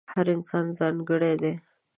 [0.13, 1.53] هر انسان ځانګړی دی.